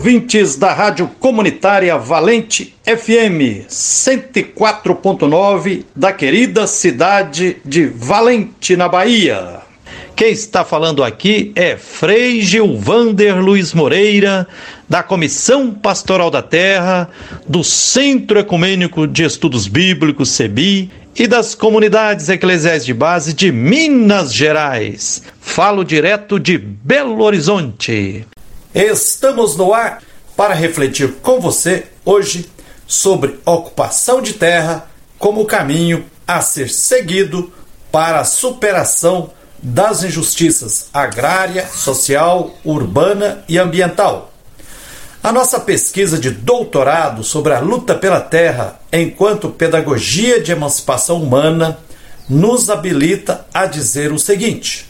ouvintes 0.00 0.56
da 0.56 0.72
Rádio 0.72 1.10
Comunitária 1.20 1.94
Valente 1.98 2.74
FM 2.86 3.68
104.9 3.68 5.84
da 5.94 6.10
querida 6.10 6.66
cidade 6.66 7.58
de 7.66 7.84
Valente, 7.84 8.74
na 8.76 8.88
Bahia. 8.88 9.60
Quem 10.16 10.32
está 10.32 10.64
falando 10.64 11.04
aqui 11.04 11.52
é 11.54 11.76
Frei 11.76 12.40
Gilvander 12.40 13.44
Luiz 13.44 13.74
Moreira, 13.74 14.48
da 14.88 15.02
Comissão 15.02 15.70
Pastoral 15.70 16.30
da 16.30 16.40
Terra, 16.40 17.10
do 17.46 17.62
Centro 17.62 18.38
Ecumênico 18.38 19.06
de 19.06 19.24
Estudos 19.24 19.68
Bíblicos, 19.68 20.30
CEBI, 20.30 20.90
e 21.14 21.26
das 21.26 21.54
comunidades 21.54 22.30
eclesiais 22.30 22.86
de 22.86 22.94
base 22.94 23.34
de 23.34 23.52
Minas 23.52 24.32
Gerais. 24.32 25.24
Falo 25.38 25.84
direto 25.84 26.40
de 26.40 26.56
Belo 26.56 27.22
Horizonte. 27.22 28.24
Estamos 28.74 29.56
no 29.56 29.74
ar 29.74 30.00
para 30.36 30.54
refletir 30.54 31.14
com 31.22 31.40
você 31.40 31.88
hoje 32.04 32.48
sobre 32.86 33.40
ocupação 33.44 34.22
de 34.22 34.34
terra 34.34 34.88
como 35.18 35.44
caminho 35.44 36.06
a 36.26 36.40
ser 36.40 36.70
seguido 36.70 37.52
para 37.90 38.20
a 38.20 38.24
superação 38.24 39.30
das 39.60 40.04
injustiças 40.04 40.88
agrária, 40.94 41.66
social, 41.66 42.52
urbana 42.64 43.44
e 43.48 43.58
ambiental. 43.58 44.32
A 45.20 45.32
nossa 45.32 45.58
pesquisa 45.58 46.16
de 46.16 46.30
doutorado 46.30 47.24
sobre 47.24 47.52
a 47.52 47.58
luta 47.58 47.96
pela 47.96 48.20
terra 48.20 48.80
enquanto 48.92 49.50
pedagogia 49.50 50.40
de 50.40 50.52
emancipação 50.52 51.20
humana 51.20 51.80
nos 52.28 52.70
habilita 52.70 53.44
a 53.52 53.66
dizer 53.66 54.12
o 54.12 54.18
seguinte: 54.18 54.86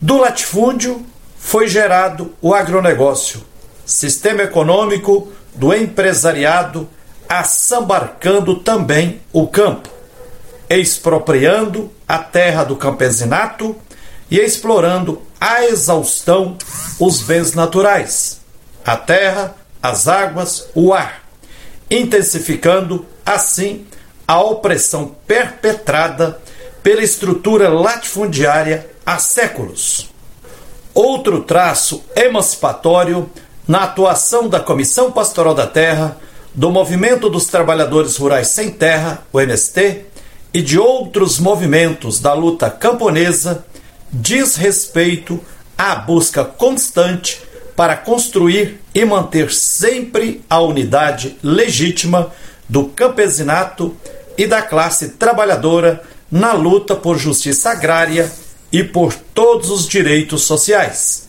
do 0.00 0.16
latifúndio 0.16 1.04
foi 1.38 1.68
gerado 1.68 2.34
o 2.42 2.54
agronegócio, 2.54 3.42
sistema 3.86 4.42
econômico 4.42 5.32
do 5.54 5.74
empresariado 5.74 6.88
assambarcando 7.28 8.56
também 8.56 9.20
o 9.32 9.46
campo 9.46 9.98
expropriando 10.68 11.90
a 12.06 12.18
terra 12.18 12.64
do 12.64 12.76
campesinato 12.76 13.74
e 14.30 14.38
explorando 14.38 15.22
a 15.40 15.64
exaustão 15.64 16.58
os 16.98 17.20
bens 17.20 17.54
naturais, 17.54 18.40
a 18.84 18.96
terra, 18.96 19.54
as 19.82 20.08
águas, 20.08 20.68
o 20.74 20.92
ar, 20.92 21.22
intensificando 21.90 23.06
assim 23.24 23.86
a 24.26 24.40
opressão 24.42 25.16
perpetrada 25.26 26.38
pela 26.82 27.02
estrutura 27.02 27.68
latifundiária 27.68 28.90
há 29.06 29.18
séculos. 29.18 30.10
Outro 31.00 31.42
traço 31.42 32.02
emancipatório 32.16 33.30
na 33.68 33.84
atuação 33.84 34.48
da 34.48 34.58
Comissão 34.58 35.12
Pastoral 35.12 35.54
da 35.54 35.64
Terra, 35.64 36.16
do 36.52 36.72
Movimento 36.72 37.30
dos 37.30 37.46
Trabalhadores 37.46 38.16
Rurais 38.16 38.48
Sem 38.48 38.72
Terra, 38.72 39.22
o 39.32 39.40
MST, 39.40 40.06
e 40.52 40.60
de 40.60 40.76
outros 40.76 41.38
movimentos 41.38 42.18
da 42.18 42.34
luta 42.34 42.68
camponesa 42.68 43.64
diz 44.12 44.56
respeito 44.56 45.38
à 45.78 45.94
busca 45.94 46.44
constante 46.44 47.40
para 47.76 47.96
construir 47.96 48.80
e 48.92 49.04
manter 49.04 49.52
sempre 49.52 50.42
a 50.50 50.60
unidade 50.60 51.38
legítima 51.44 52.32
do 52.68 52.86
campesinato 52.86 53.96
e 54.36 54.48
da 54.48 54.62
classe 54.62 55.10
trabalhadora 55.10 56.02
na 56.28 56.54
luta 56.54 56.96
por 56.96 57.16
justiça 57.16 57.70
agrária 57.70 58.28
e 58.72 58.82
por 58.82 59.14
todos 59.14 59.70
os 59.70 59.86
direitos 59.86 60.44
sociais. 60.44 61.28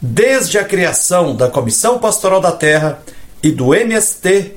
Desde 0.00 0.58
a 0.58 0.64
criação 0.64 1.34
da 1.34 1.48
Comissão 1.48 1.98
Pastoral 1.98 2.40
da 2.40 2.52
Terra 2.52 3.02
e 3.42 3.50
do 3.50 3.74
MST, 3.74 4.52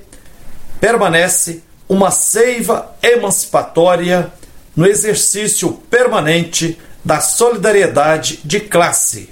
permanece 0.79 1.63
uma 1.87 2.11
seiva 2.11 2.95
emancipatória 3.01 4.31
no 4.75 4.85
exercício 4.85 5.73
permanente 5.89 6.77
da 7.03 7.19
solidariedade 7.19 8.39
de 8.43 8.59
classe 8.59 9.29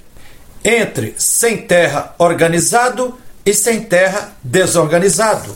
entre 0.64 1.16
sem 1.18 1.58
terra 1.58 2.14
organizado 2.18 3.18
e 3.46 3.54
sem 3.54 3.84
terra 3.84 4.34
desorganizado, 4.44 5.56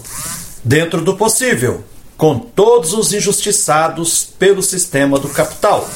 dentro 0.63 1.01
do 1.01 1.17
possível, 1.17 1.83
com 2.15 2.39
todos 2.39 2.93
os 2.93 3.11
injustiçados 3.11 4.23
pelo 4.23 4.63
sistema 4.63 5.19
do 5.19 5.27
capital. 5.27 5.89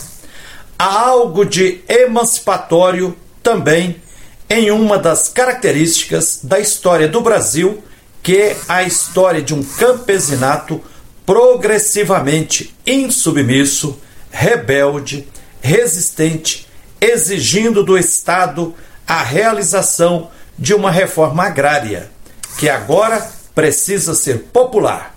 Há 0.78 1.08
algo 1.08 1.46
de 1.46 1.82
emancipatório 1.88 3.16
também 3.42 4.02
em 4.50 4.72
uma 4.72 4.98
das 4.98 5.30
características 5.30 6.40
da 6.44 6.60
história 6.60 7.08
do 7.08 7.22
Brasil, 7.22 7.82
que 8.22 8.36
é 8.38 8.58
a 8.68 8.84
história 8.84 9.42
de 9.42 9.54
um 9.54 9.64
campesinato 9.64 10.82
progressivamente 11.26 12.76
insubmisso, 12.86 14.00
rebelde, 14.30 15.28
resistente, 15.62 16.68
exigindo 17.00 17.84
do 17.84 17.98
Estado 17.98 18.76
a 19.08 19.24
realização 19.24 20.30
de 20.58 20.74
uma 20.74 20.92
reforma 20.92 21.44
agrária, 21.44 22.12
que 22.58 22.70
agora 22.70 23.26
precisa 23.54 24.14
ser 24.14 24.40
popular. 24.52 25.16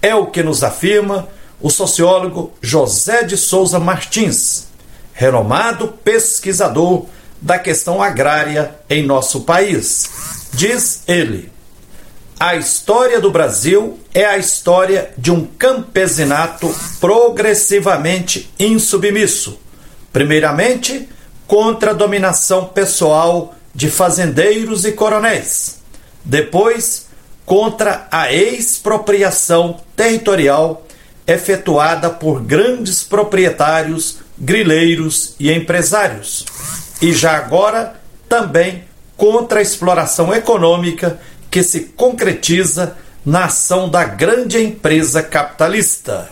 É 0.00 0.14
o 0.14 0.26
que 0.26 0.42
nos 0.42 0.62
afirma 0.62 1.28
o 1.60 1.70
sociólogo 1.70 2.52
José 2.60 3.24
de 3.24 3.36
Souza 3.36 3.78
Martins, 3.78 4.68
renomado 5.12 5.88
pesquisador 5.88 7.06
da 7.40 7.58
questão 7.58 8.02
agrária 8.02 8.74
em 8.88 9.04
nosso 9.04 9.42
país. 9.42 10.48
Diz 10.52 11.02
ele: 11.06 11.50
a 12.38 12.56
história 12.56 13.20
do 13.20 13.30
Brasil 13.30 14.00
é 14.12 14.24
a 14.24 14.36
história 14.36 15.12
de 15.16 15.30
um 15.30 15.46
campesinato 15.46 16.74
progressivamente 17.00 18.52
insubmisso. 18.58 19.60
Primeiramente, 20.12 21.08
contra 21.46 21.90
a 21.92 21.94
dominação 21.94 22.64
pessoal 22.64 23.54
de 23.74 23.88
fazendeiros 23.88 24.84
e 24.84 24.90
coronéis. 24.90 25.78
Depois, 26.24 27.06
contra 27.46 28.08
a 28.10 28.32
expropriação 28.32 29.80
territorial 29.94 30.86
efetuada 31.26 32.10
por 32.10 32.42
grandes 32.42 33.02
proprietários, 33.02 34.18
grileiros 34.38 35.34
e 35.38 35.50
empresários. 35.52 36.44
E 37.00 37.12
já 37.12 37.36
agora, 37.36 38.00
também 38.28 38.84
contra 39.16 39.58
a 39.58 39.62
exploração 39.62 40.34
econômica 40.34 41.20
que 41.50 41.62
se 41.62 41.80
concretiza 41.80 42.96
na 43.24 43.44
ação 43.44 43.88
da 43.88 44.04
grande 44.04 44.58
empresa 44.58 45.22
capitalista. 45.22 46.30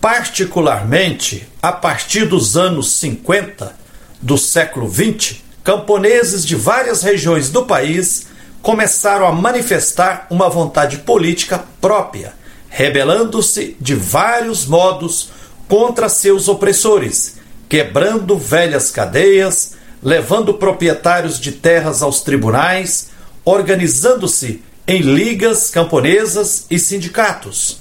Particularmente, 0.00 1.48
a 1.62 1.72
partir 1.72 2.26
dos 2.26 2.56
anos 2.56 2.92
50 2.94 3.74
do 4.20 4.36
século 4.36 4.88
20, 4.88 5.44
camponeses 5.62 6.44
de 6.44 6.56
várias 6.56 7.02
regiões 7.02 7.50
do 7.50 7.64
país 7.64 8.26
começaram 8.60 9.26
a 9.26 9.32
manifestar 9.32 10.26
uma 10.28 10.48
vontade 10.48 10.98
política 10.98 11.64
própria, 11.80 12.34
rebelando-se 12.68 13.76
de 13.80 13.94
vários 13.94 14.66
modos 14.66 15.30
contra 15.72 16.06
seus 16.10 16.48
opressores, 16.48 17.36
quebrando 17.66 18.36
velhas 18.36 18.90
cadeias, 18.90 19.72
levando 20.02 20.52
proprietários 20.52 21.40
de 21.40 21.50
terras 21.50 22.02
aos 22.02 22.20
tribunais, 22.20 23.08
organizando-se 23.42 24.62
em 24.86 25.00
ligas 25.00 25.70
camponesas 25.70 26.66
e 26.70 26.78
sindicatos, 26.78 27.80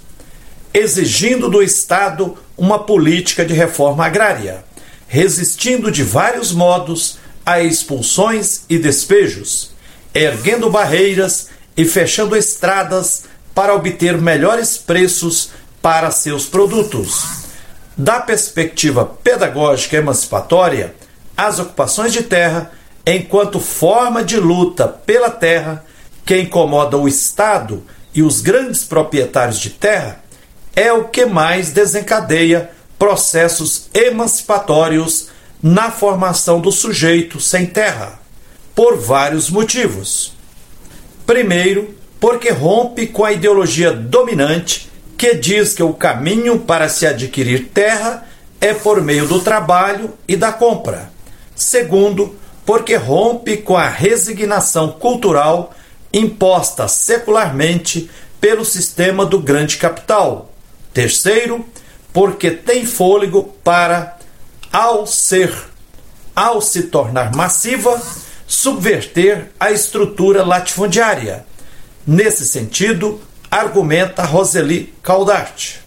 exigindo 0.73 1.49
do 1.49 1.61
Estado 1.61 2.38
uma 2.57 2.79
política 2.79 3.43
de 3.43 3.53
reforma 3.53 4.05
agrária, 4.05 4.63
resistindo 5.05 5.91
de 5.91 6.01
vários 6.01 6.53
modos 6.53 7.17
a 7.45 7.61
expulsões 7.61 8.61
e 8.69 8.77
despejos, 8.77 9.71
erguendo 10.13 10.69
barreiras 10.69 11.49
e 11.75 11.83
fechando 11.83 12.37
estradas 12.37 13.25
para 13.53 13.75
obter 13.75 14.17
melhores 14.17 14.77
preços 14.77 15.49
para 15.81 16.09
seus 16.09 16.45
produtos. 16.45 17.40
Da 17.97 18.19
perspectiva 18.19 19.05
pedagógica 19.05 19.97
emancipatória, 19.97 20.95
as 21.35 21.59
ocupações 21.59 22.13
de 22.13 22.23
terra 22.23 22.71
enquanto 23.05 23.59
forma 23.59 24.23
de 24.23 24.38
luta 24.38 24.88
pela 24.88 25.29
terra 25.29 25.83
que 26.25 26.38
incomoda 26.39 26.97
o 26.97 27.07
Estado 27.07 27.83
e 28.13 28.21
os 28.21 28.41
grandes 28.41 28.83
proprietários 28.83 29.59
de 29.59 29.71
terra, 29.71 30.23
é 30.75 30.91
o 30.93 31.05
que 31.05 31.25
mais 31.25 31.71
desencadeia 31.71 32.69
processos 32.97 33.89
emancipatórios 33.94 35.29
na 35.61 35.91
formação 35.91 36.59
do 36.59 36.71
sujeito 36.71 37.39
sem 37.39 37.65
terra, 37.65 38.19
por 38.75 38.97
vários 38.97 39.49
motivos. 39.49 40.33
Primeiro, 41.25 41.95
porque 42.19 42.49
rompe 42.51 43.07
com 43.07 43.25
a 43.25 43.31
ideologia 43.31 43.91
dominante 43.91 44.89
que 45.21 45.35
diz 45.35 45.75
que 45.75 45.83
o 45.83 45.94
caminho 45.94 46.57
para 46.57 46.89
se 46.89 47.06
adquirir 47.06 47.68
terra 47.68 48.27
é 48.59 48.73
por 48.73 49.03
meio 49.03 49.27
do 49.27 49.39
trabalho 49.39 50.15
e 50.27 50.35
da 50.35 50.51
compra. 50.51 51.12
Segundo, 51.56 52.35
porque 52.65 52.95
rompe 52.95 53.57
com 53.57 53.77
a 53.77 53.88
resignação 53.88 54.94
cultural 54.94 55.75
imposta 56.12 56.88
secularmente 56.88 58.09
pelo 58.39 58.65
sistema 58.65 59.23
do 59.23 59.38
grande 59.38 59.77
capital. 59.77 60.51
Terceiro, 60.91 61.63
porque 62.12 62.50
tem 62.50 62.83
fôlego 62.88 63.44
para, 63.63 64.18
ao 64.73 65.06
ser, 65.06 65.53
ao 66.35 66.59
se 66.62 66.81
tornar 66.88 67.35
massiva, 67.35 68.01
subverter 68.47 69.51
a 69.59 69.71
estrutura 69.71 70.44
latifundiária. 70.44 71.45
Nesse 72.07 72.44
sentido, 72.44 73.21
argumenta 73.51 74.24
Roseli 74.24 74.94
Caldart. 75.03 75.80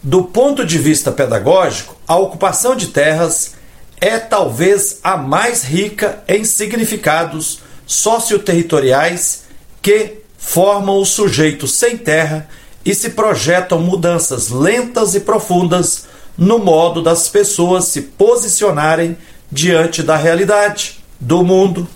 Do 0.00 0.22
ponto 0.22 0.64
de 0.64 0.78
vista 0.78 1.10
pedagógico, 1.10 1.96
a 2.06 2.16
ocupação 2.16 2.76
de 2.76 2.86
terras 2.86 3.54
é 4.00 4.16
talvez 4.16 5.00
a 5.02 5.16
mais 5.16 5.64
rica 5.64 6.22
em 6.28 6.44
significados 6.44 7.58
socioterritoriais 7.84 9.42
que 9.82 10.18
formam 10.38 10.98
o 10.98 11.04
sujeito 11.04 11.66
sem 11.66 11.96
terra 11.96 12.48
e 12.84 12.94
se 12.94 13.10
projetam 13.10 13.80
mudanças 13.80 14.50
lentas 14.50 15.16
e 15.16 15.20
profundas 15.20 16.06
no 16.38 16.60
modo 16.60 17.02
das 17.02 17.28
pessoas 17.28 17.86
se 17.86 18.02
posicionarem 18.02 19.16
diante 19.50 20.00
da 20.00 20.16
realidade, 20.16 21.02
do 21.18 21.42
mundo, 21.42 21.88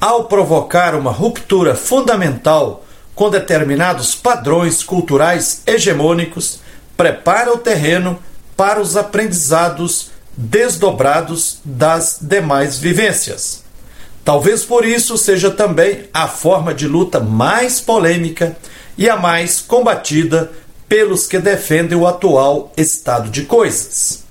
ao 0.00 0.24
provocar 0.24 0.94
uma 0.94 1.10
ruptura 1.10 1.74
fundamental 1.74 2.85
com 3.16 3.30
determinados 3.30 4.14
padrões 4.14 4.82
culturais 4.82 5.62
hegemônicos, 5.66 6.60
prepara 6.96 7.52
o 7.52 7.56
terreno 7.58 8.18
para 8.54 8.78
os 8.78 8.94
aprendizados 8.94 10.10
desdobrados 10.36 11.58
das 11.64 12.18
demais 12.20 12.78
vivências. 12.78 13.64
Talvez 14.22 14.64
por 14.64 14.84
isso 14.84 15.16
seja 15.16 15.50
também 15.50 16.08
a 16.12 16.28
forma 16.28 16.74
de 16.74 16.86
luta 16.86 17.18
mais 17.18 17.80
polêmica 17.80 18.54
e 18.98 19.08
a 19.08 19.16
mais 19.16 19.62
combatida 19.62 20.52
pelos 20.86 21.26
que 21.26 21.38
defendem 21.38 21.96
o 21.96 22.06
atual 22.06 22.70
estado 22.76 23.30
de 23.30 23.42
coisas. 23.42 24.24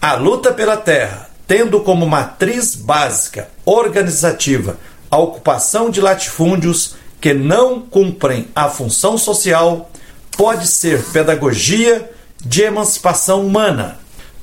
A 0.00 0.14
luta 0.14 0.54
pela 0.54 0.78
terra, 0.78 1.28
tendo 1.46 1.80
como 1.80 2.06
matriz 2.06 2.74
básica 2.74 3.48
organizativa 3.64 4.78
a 5.10 5.18
ocupação 5.18 5.90
de 5.90 6.00
latifúndios 6.00 6.96
que 7.26 7.34
não 7.34 7.80
cumprem 7.80 8.46
a 8.54 8.68
função 8.68 9.18
social, 9.18 9.90
pode 10.36 10.68
ser 10.68 11.02
pedagogia 11.06 12.08
de 12.40 12.62
emancipação 12.62 13.44
humana, 13.44 13.98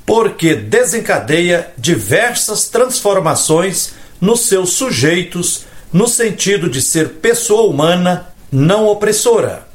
porque 0.05 0.53
desencadeia 0.53 1.71
diversas 1.77 2.67
transformações 2.67 3.93
nos 4.19 4.41
seus 4.49 4.73
sujeitos, 4.73 5.63
no 5.93 6.09
sentido 6.09 6.69
de 6.69 6.81
ser 6.81 7.07
pessoa 7.21 7.69
humana 7.69 8.27
não 8.51 8.85
opressora. 8.85 9.65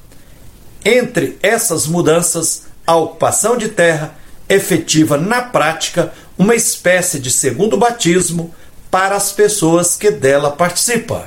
Entre 0.84 1.38
essas 1.42 1.86
mudanças, 1.86 2.64
a 2.86 2.94
ocupação 2.94 3.56
de 3.56 3.70
terra 3.70 4.16
efetiva 4.50 5.16
na 5.16 5.40
prática 5.40 6.12
uma 6.36 6.54
espécie 6.54 7.18
de 7.18 7.30
segundo 7.30 7.78
batismo 7.78 8.54
para 8.90 9.16
as 9.16 9.32
pessoas 9.32 9.96
que 9.96 10.10
dela 10.10 10.50
participam. 10.50 11.22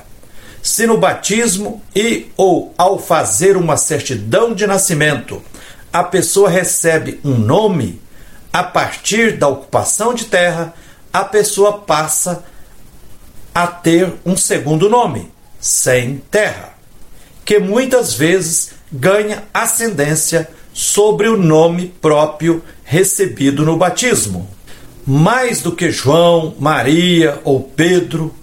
Se 0.61 0.85
no 0.85 0.97
batismo 0.97 1.81
e 1.95 2.29
ou 2.37 2.73
ao 2.77 2.99
fazer 2.99 3.57
uma 3.57 3.77
certidão 3.77 4.53
de 4.53 4.67
nascimento 4.67 5.41
a 5.91 6.03
pessoa 6.03 6.49
recebe 6.49 7.19
um 7.23 7.37
nome, 7.37 8.01
a 8.53 8.63
partir 8.63 9.37
da 9.37 9.47
ocupação 9.47 10.13
de 10.13 10.25
terra, 10.25 10.73
a 11.11 11.23
pessoa 11.23 11.79
passa 11.79 12.43
a 13.53 13.67
ter 13.67 14.13
um 14.25 14.37
segundo 14.37 14.89
nome, 14.89 15.29
sem 15.59 16.17
terra, 16.31 16.73
que 17.43 17.59
muitas 17.59 18.13
vezes 18.13 18.71
ganha 18.91 19.43
ascendência 19.53 20.49
sobre 20.73 21.27
o 21.27 21.37
nome 21.37 21.93
próprio 22.01 22.63
recebido 22.83 23.65
no 23.65 23.75
batismo. 23.75 24.49
Mais 25.05 25.61
do 25.61 25.73
que 25.73 25.91
João, 25.91 26.55
Maria 26.57 27.39
ou 27.43 27.61
Pedro, 27.61 28.33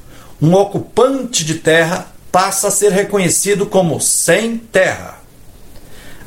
um 0.40 0.54
ocupante 0.54 1.44
de 1.44 1.54
terra 1.56 2.06
passa 2.30 2.68
a 2.68 2.70
ser 2.70 2.92
reconhecido 2.92 3.66
como 3.66 4.00
sem 4.00 4.58
terra. 4.58 5.18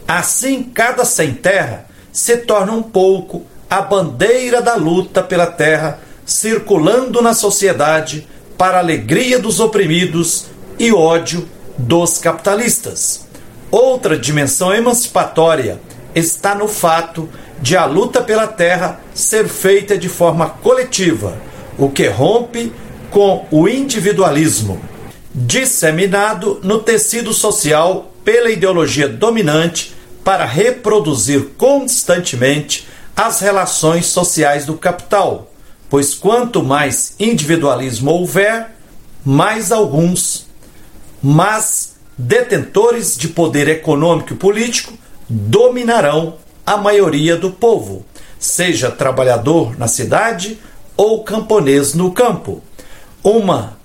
Assim, 0.08 0.64
cada 0.64 1.06
sem 1.06 1.34
terra 1.34 1.86
se 2.12 2.38
torna 2.38 2.74
um 2.74 2.84
pouco 2.84 3.46
a 3.70 3.82
bandeira 3.82 4.62
da 4.62 4.76
luta 4.76 5.24
pela 5.24 5.48
terra, 5.48 6.00
circulando 6.26 7.22
na 7.22 7.34
sociedade 7.34 8.28
para 8.58 8.80
alegria 8.80 9.40
dos 9.40 9.60
oprimidos 9.60 10.48
e 10.78 10.92
ódio 10.92 11.48
dos 11.78 12.18
capitalistas. 12.18 13.26
Outra 13.72 14.18
dimensão 14.18 14.74
emancipatória 14.74 15.80
está 16.14 16.54
no 16.54 16.68
fato 16.68 17.30
de 17.62 17.78
a 17.78 17.86
luta 17.86 18.22
pela 18.22 18.48
terra 18.48 19.00
ser 19.14 19.48
feita 19.48 19.98
de 19.98 20.10
forma 20.10 20.50
coletiva, 20.50 21.38
o 21.78 21.90
que 21.90 22.08
rompe 22.08 22.74
com 23.12 23.46
o 23.52 23.68
individualismo, 23.68 24.82
disseminado 25.36 26.62
no 26.64 26.80
tecido 26.80 27.34
social 27.34 28.12
pela 28.24 28.50
ideologia 28.50 29.08
dominante 29.08 29.94
para 30.24 30.46
reproduzir 30.46 31.50
constantemente 31.58 32.88
as 33.16 33.42
relações 33.42 34.06
sociais 34.06 34.66
do 34.66 34.78
capital, 34.78 35.52
pois 35.90 36.16
quanto 36.16 36.64
mais 36.64 37.14
individualismo 37.20 38.12
houver, 38.12 38.72
mais 39.26 39.74
alguns, 39.74 40.48
mas 41.22 41.96
detentores 42.18 43.18
de 43.18 43.28
poder 43.28 43.68
econômico 43.68 44.34
e 44.34 44.38
político 44.38 44.94
dominarão 45.30 46.36
a 46.66 46.78
maioria 46.78 47.36
do 47.36 47.52
povo, 47.52 48.06
seja 48.40 48.90
trabalhador 48.90 49.78
na 49.78 49.88
cidade 49.88 50.58
ou 50.96 51.24
camponês 51.24 51.94
no 51.94 52.12
campo. 52.12 52.62
Uma 53.24 53.78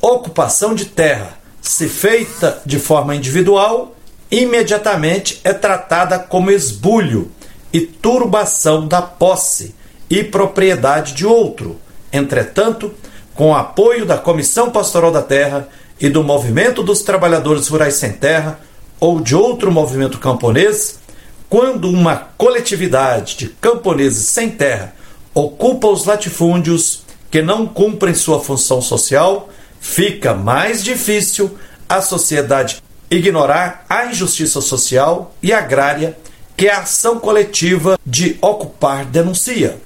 ocupação 0.00 0.72
de 0.72 0.84
terra, 0.84 1.38
se 1.60 1.88
feita 1.88 2.62
de 2.64 2.78
forma 2.78 3.16
individual, 3.16 3.96
imediatamente 4.30 5.40
é 5.42 5.52
tratada 5.52 6.20
como 6.20 6.52
esbulho 6.52 7.32
e 7.72 7.80
turbação 7.80 8.86
da 8.86 9.02
posse 9.02 9.74
e 10.08 10.22
propriedade 10.22 11.14
de 11.14 11.26
outro. 11.26 11.80
Entretanto, 12.12 12.94
com 13.34 13.56
apoio 13.56 14.06
da 14.06 14.16
Comissão 14.16 14.70
Pastoral 14.70 15.10
da 15.10 15.22
Terra 15.22 15.68
e 16.00 16.08
do 16.08 16.22
Movimento 16.22 16.80
dos 16.80 17.02
Trabalhadores 17.02 17.66
Rurais 17.66 17.94
Sem 17.94 18.12
Terra 18.12 18.60
ou 19.00 19.20
de 19.20 19.34
outro 19.34 19.72
movimento 19.72 20.18
camponês, 20.18 21.00
quando 21.48 21.88
uma 21.88 22.16
coletividade 22.38 23.36
de 23.36 23.48
camponeses 23.48 24.28
sem 24.28 24.50
terra 24.50 24.94
ocupa 25.34 25.88
os 25.88 26.04
latifúndios 26.04 27.05
que 27.30 27.42
não 27.42 27.66
cumprem 27.66 28.14
sua 28.14 28.40
função 28.40 28.80
social, 28.80 29.48
fica 29.80 30.34
mais 30.34 30.82
difícil 30.82 31.58
a 31.88 32.00
sociedade 32.00 32.82
ignorar 33.10 33.84
a 33.88 34.06
injustiça 34.06 34.60
social 34.60 35.34
e 35.42 35.52
agrária 35.52 36.16
que 36.56 36.68
a 36.68 36.80
ação 36.80 37.18
coletiva 37.20 37.98
de 38.04 38.36
ocupar 38.40 39.04
denuncia. 39.04 39.78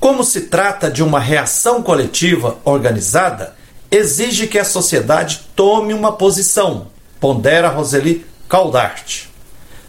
Como 0.00 0.22
se 0.22 0.42
trata 0.42 0.90
de 0.90 1.02
uma 1.02 1.20
reação 1.20 1.82
coletiva 1.82 2.58
organizada, 2.64 3.54
exige 3.90 4.46
que 4.46 4.58
a 4.58 4.64
sociedade 4.64 5.48
tome 5.56 5.94
uma 5.94 6.12
posição, 6.12 6.88
pondera 7.20 7.68
Roseli 7.68 8.24
Caldart. 8.48 9.24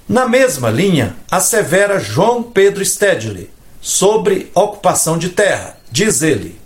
Na 0.07 0.27
mesma 0.27 0.69
linha, 0.69 1.15
assevera 1.29 1.99
João 1.99 2.41
Pedro 2.41 2.83
Stedley 2.83 3.49
sobre 3.81 4.51
ocupação 4.55 5.17
de 5.17 5.29
terra. 5.29 5.77
Diz 5.91 6.21
ele: 6.21 6.58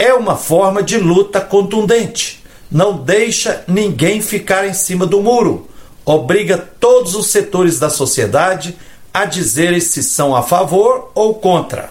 é 0.00 0.12
uma 0.12 0.36
forma 0.36 0.82
de 0.82 0.98
luta 0.98 1.40
contundente 1.40 2.40
não 2.70 2.96
deixa 2.96 3.64
ninguém 3.66 4.22
ficar 4.22 4.66
em 4.66 4.72
cima 4.72 5.04
do 5.04 5.20
muro, 5.20 5.68
obriga 6.04 6.56
todos 6.56 7.16
os 7.16 7.26
setores 7.26 7.80
da 7.80 7.90
sociedade 7.90 8.76
a 9.12 9.24
dizerem 9.24 9.80
se 9.80 10.04
são 10.04 10.36
a 10.36 10.42
favor 10.42 11.10
ou 11.14 11.34
contra. 11.34 11.90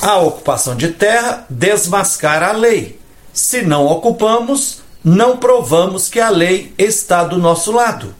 A 0.00 0.16
ocupação 0.18 0.74
de 0.74 0.88
terra 0.88 1.44
desmascara 1.50 2.48
a 2.48 2.52
lei. 2.52 2.98
Se 3.34 3.60
não 3.62 3.84
ocupamos, 3.86 4.80
não 5.04 5.36
provamos 5.36 6.08
que 6.08 6.20
a 6.20 6.30
lei 6.30 6.72
está 6.78 7.22
do 7.22 7.36
nosso 7.36 7.70
lado. 7.70 8.14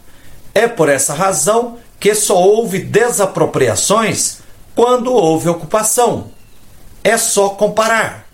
É 0.53 0.67
por 0.67 0.89
essa 0.89 1.13
razão 1.13 1.77
que 1.99 2.13
só 2.13 2.35
houve 2.35 2.79
desapropriações 2.79 4.39
quando 4.75 5.11
houve 5.11 5.49
ocupação. 5.49 6.31
É 7.03 7.17
só 7.17 7.49
comparar. 7.49 8.26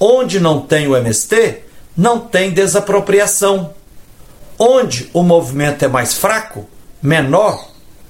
Onde 0.00 0.40
não 0.40 0.62
tem 0.62 0.88
o 0.88 0.96
MST, 0.96 1.58
não 1.94 2.18
tem 2.18 2.50
desapropriação. 2.50 3.74
Onde 4.58 5.10
o 5.12 5.22
movimento 5.22 5.84
é 5.84 5.88
mais 5.88 6.14
fraco, 6.14 6.66
menor 7.02 7.68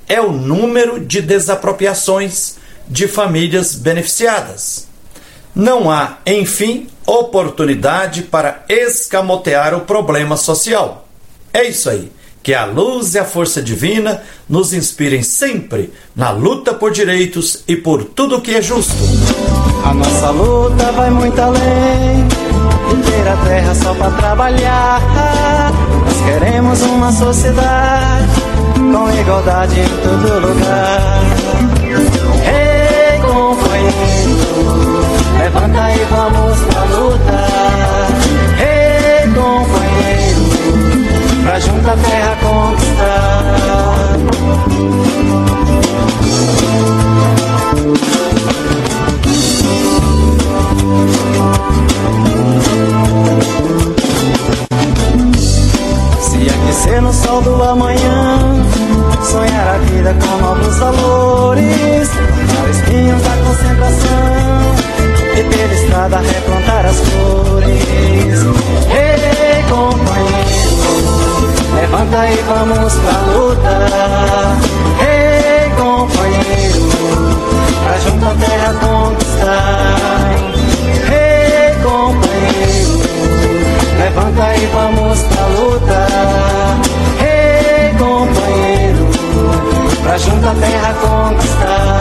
é 0.08 0.20
o 0.20 0.32
número 0.32 1.04
de 1.04 1.20
desapropriações 1.20 2.56
de 2.88 3.06
famílias 3.08 3.74
beneficiadas. 3.74 4.88
Não 5.54 5.90
há, 5.90 6.18
enfim, 6.24 6.88
oportunidade 7.06 8.22
para 8.22 8.64
escamotear 8.68 9.74
o 9.74 9.80
problema 9.80 10.36
social. 10.36 11.08
É 11.52 11.64
isso 11.64 11.90
aí. 11.90 12.10
Que 12.42 12.54
a 12.54 12.64
luz 12.64 13.14
e 13.14 13.18
a 13.18 13.24
força 13.24 13.60
divina 13.60 14.22
nos 14.48 14.72
inspirem 14.72 15.22
sempre 15.22 15.92
na 16.16 16.30
luta 16.30 16.72
por 16.72 16.90
direitos 16.90 17.62
e 17.68 17.76
por 17.76 18.04
tudo 18.04 18.40
que 18.40 18.54
é 18.54 18.62
justo. 18.62 18.94
A 19.84 19.94
nossa 19.94 20.30
luta 20.30 20.92
vai 20.92 21.10
muito 21.10 21.40
além 21.40 22.28
de 22.28 23.10
ter 23.10 23.28
a 23.28 23.36
terra 23.44 23.74
só 23.74 23.94
para 23.94 24.10
trabalhar. 24.12 25.00
Nós 26.04 26.20
queremos 26.24 26.82
uma 26.82 27.12
sociedade 27.12 28.26
com 28.74 29.20
igualdade 29.20 29.80
em 29.80 29.88
todo 30.02 30.46
lugar. 30.46 30.99
No 56.98 57.12
sol 57.14 57.40
do 57.40 57.62
amanhã, 57.62 58.38
sonhar 59.22 59.74
a 59.74 59.78
vida 59.78 60.14
com 60.14 60.36
novos 60.36 60.76
valores, 60.78 62.08
cortar 62.08 62.70
espinhos 62.70 63.22
da 63.22 63.36
concentração 63.44 64.74
e 65.34 65.42
pela 65.42 65.72
estrada 65.72 66.18
replantar 66.18 66.86
as 66.86 67.00
flores. 67.00 68.38
Ei, 68.90 69.62
companheiro, 69.68 70.78
levanta 71.74 72.28
e 72.28 72.36
vamos 72.42 72.94
pra 72.94 73.18
luta. 73.32 73.74
Ei, 75.00 75.70
companheiro, 75.70 76.90
pra 77.82 77.98
junto 77.98 78.24
a 78.26 78.34
terra 78.34 78.70
conquistar. 78.74 80.30
Ei, 81.10 81.74
companheiro, 81.82 82.94
levanta 83.98 84.54
e 84.54 84.66
vamos 84.66 85.18
pra 85.22 85.46
luta. 85.46 86.49
Pra 90.40 90.48
junto 90.48 90.48
a 90.48 90.54
terra 90.54 90.94
conquistar. 90.94 92.00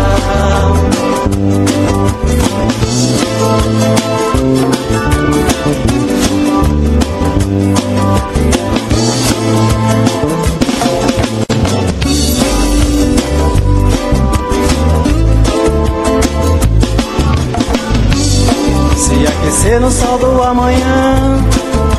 Se 18.98 19.28
aquecer 19.28 19.82
no 19.82 19.92
sol 19.92 20.18
do 20.18 20.44
amanhã, 20.44 21.44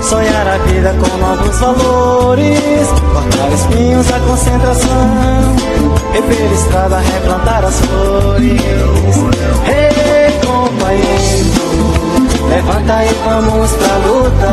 sonhar 0.03 0.47
a 0.47 0.59
vida 0.59 0.95
com 0.95 1.17
novos 1.19 1.59
valores, 1.59 2.89
cortar 3.13 3.53
espinhos 3.53 4.07
da 4.07 4.21
concentração, 4.21 5.60
é 6.13 6.21
rever 6.21 6.53
estrada, 6.53 6.97
é 6.97 7.03
replantar 7.13 7.65
as 7.65 7.81
flores. 7.81 8.61
Ei, 9.67 10.33
companheiro, 10.45 11.51
levanta 12.49 13.05
e 13.05 13.15
vamos 13.25 13.71
pra 13.73 13.97
luta. 13.99 14.51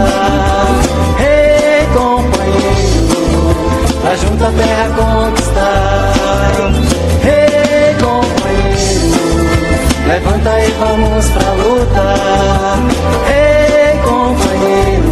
Ei, 1.20 1.88
companheiro, 1.94 3.56
pra 4.02 4.16
junta 4.16 4.48
a 4.48 4.52
terra 4.52 4.88
conquistar. 4.96 6.14
Ei, 7.24 7.96
companheiro, 7.96 9.18
levanta 10.08 10.52
e 10.60 10.72
vamos 10.80 11.26
pra 11.30 11.52
luta. 11.54 12.06
Ei, 13.30 13.98
companheiro, 14.04 15.12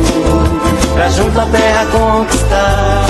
pra 0.93 1.09
junta 1.09 1.41
a 1.41 1.45
terra 1.47 1.85
conquistar. 1.91 3.05